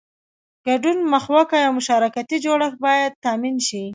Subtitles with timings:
[0.65, 3.83] ګډون مخوکی او مشارکتي جوړښت باید تامین شي.